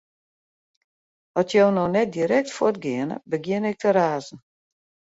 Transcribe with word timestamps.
At 1.41 1.53
jo 1.57 1.65
no 1.77 1.85
net 1.93 2.09
direkt 2.17 2.55
fuort 2.55 2.77
geane, 2.83 3.15
begjin 3.31 3.69
ik 3.71 3.77
te 3.79 3.89
razen. 3.97 4.39